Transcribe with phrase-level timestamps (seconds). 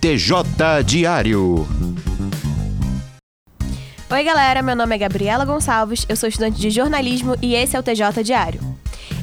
[0.00, 1.66] TJ Diário.
[4.10, 7.80] Oi, galera, meu nome é Gabriela Gonçalves, eu sou estudante de jornalismo e esse é
[7.80, 8.60] o TJ Diário.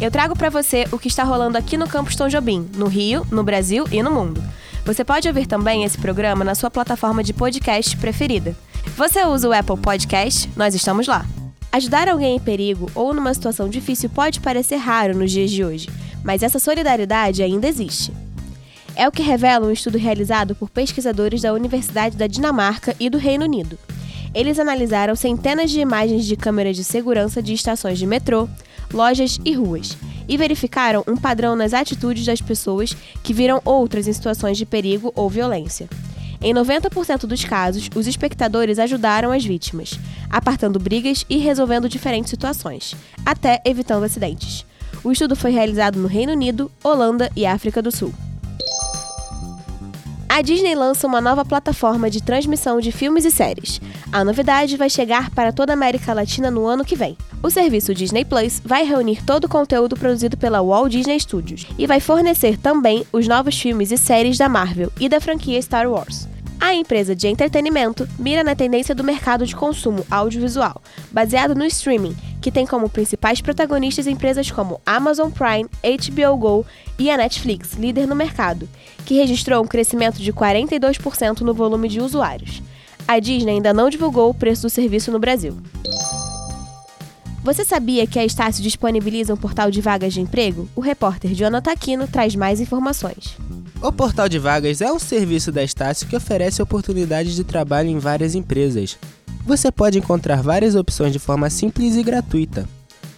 [0.00, 3.26] Eu trago para você o que está rolando aqui no Campus Tom Jobim, no Rio,
[3.32, 4.42] no Brasil e no mundo.
[4.86, 8.56] Você pode ouvir também esse programa na sua plataforma de podcast preferida.
[8.96, 10.48] Você usa o Apple Podcast?
[10.56, 11.26] Nós estamos lá.
[11.72, 15.90] Ajudar alguém em perigo ou numa situação difícil pode parecer raro nos dias de hoje,
[16.24, 18.12] mas essa solidariedade ainda existe.
[19.00, 23.16] É o que revela um estudo realizado por pesquisadores da Universidade da Dinamarca e do
[23.16, 23.78] Reino Unido.
[24.34, 28.46] Eles analisaram centenas de imagens de câmeras de segurança de estações de metrô,
[28.92, 29.96] lojas e ruas
[30.28, 35.10] e verificaram um padrão nas atitudes das pessoas que viram outras em situações de perigo
[35.16, 35.88] ou violência.
[36.38, 39.98] Em 90% dos casos, os espectadores ajudaram as vítimas,
[40.28, 44.66] apartando brigas e resolvendo diferentes situações, até evitando acidentes.
[45.02, 48.12] O estudo foi realizado no Reino Unido, Holanda e África do Sul.
[50.32, 53.80] A Disney lança uma nova plataforma de transmissão de filmes e séries.
[54.12, 57.16] A novidade vai chegar para toda a América Latina no ano que vem.
[57.42, 61.84] O serviço Disney Plus vai reunir todo o conteúdo produzido pela Walt Disney Studios e
[61.84, 66.28] vai fornecer também os novos filmes e séries da Marvel e da franquia Star Wars.
[66.60, 72.14] A empresa de entretenimento mira na tendência do mercado de consumo audiovisual, baseado no streaming,
[72.40, 76.66] que tem como principais protagonistas empresas como Amazon Prime, HBO Go
[76.98, 78.68] e a Netflix, líder no mercado,
[79.06, 82.62] que registrou um crescimento de 42% no volume de usuários.
[83.08, 85.56] A Disney ainda não divulgou o preço do serviço no Brasil.
[87.42, 90.68] Você sabia que a Estácio disponibiliza um portal de vagas de emprego?
[90.76, 93.38] O repórter Jonathan Aquino traz mais informações.
[93.82, 97.98] O Portal de Vagas é um serviço da Estácio que oferece oportunidades de trabalho em
[97.98, 98.98] várias empresas.
[99.46, 102.68] Você pode encontrar várias opções de forma simples e gratuita.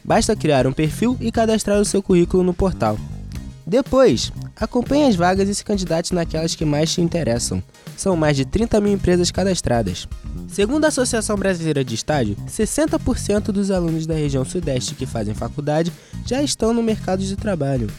[0.05, 2.97] Basta criar um perfil e cadastrar o seu currículo no portal.
[3.67, 7.61] Depois, acompanhe as vagas e se candidate naquelas que mais te interessam.
[7.97, 10.07] São mais de 30 mil empresas cadastradas.
[10.47, 15.93] Segundo a Associação Brasileira de Estágio, 60% dos alunos da região Sudeste que fazem faculdade
[16.25, 17.91] já estão no mercado de trabalho.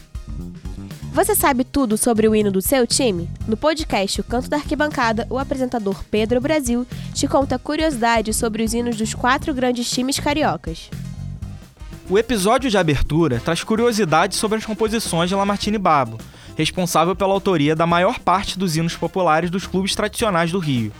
[1.14, 3.30] Você sabe tudo sobre o hino do seu time?
[3.46, 8.74] No podcast O Canto da Arquibancada, o apresentador Pedro Brasil te conta curiosidades sobre os
[8.74, 10.90] hinos dos quatro grandes times cariocas.
[12.10, 16.18] O episódio de abertura traz curiosidades sobre as composições de Lamartine Babo,
[16.56, 20.92] responsável pela autoria da maior parte dos hinos populares dos clubes tradicionais do Rio.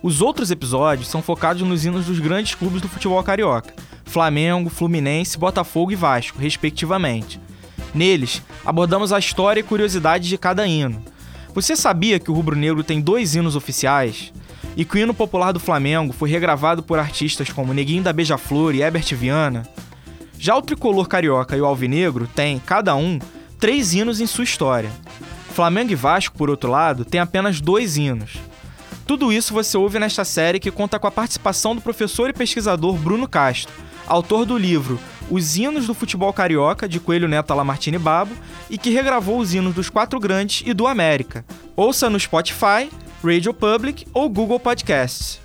[0.00, 3.74] Os outros episódios são focados nos hinos dos grandes clubes do futebol carioca:
[4.04, 7.40] Flamengo, Fluminense, Botafogo e Vasco, respectivamente.
[7.94, 11.02] Neles, abordamos a história e curiosidades de cada hino.
[11.54, 14.32] Você sabia que o rubro-negro tem dois hinos oficiais?
[14.76, 18.74] E que o hino popular do Flamengo foi regravado por artistas como Neguinho da Beija-Flor
[18.74, 19.66] e Herbert Viana?
[20.38, 23.18] Já o tricolor carioca e o alvinegro têm, cada um,
[23.58, 24.90] três hinos em sua história.
[25.52, 28.36] Flamengo e Vasco, por outro lado, têm apenas dois hinos.
[29.04, 32.94] Tudo isso você ouve nesta série que conta com a participação do professor e pesquisador
[32.94, 33.72] Bruno Castro,
[34.06, 35.00] autor do livro
[35.30, 38.34] Os Hinos do Futebol Carioca, de Coelho Neto Lamartine Babo,
[38.70, 41.44] e que regravou os hinos dos quatro grandes e do América.
[41.76, 42.90] Ouça no Spotify,
[43.22, 45.40] Radio Public ou Google Podcasts.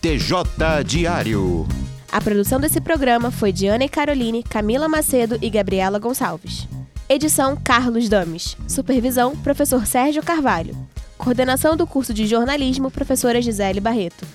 [0.00, 1.66] TJ Diário.
[2.10, 6.68] A produção desse programa foi de Ana e Caroline, Camila Macedo e Gabriela Gonçalves.
[7.08, 8.56] Edição Carlos Dames.
[8.68, 10.76] Supervisão Professor Sérgio Carvalho.
[11.16, 14.26] Coordenação do curso de jornalismo Professora Gisele Barreto.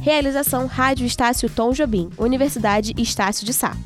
[0.00, 3.76] Realização Rádio Estácio Tom Jobim, Universidade Estácio de Sá.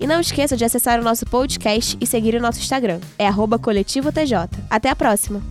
[0.00, 2.98] E não esqueça de acessar o nosso podcast e seguir o nosso Instagram.
[3.18, 4.48] É arroba coletivo TJ.
[4.70, 5.42] Até a próxima!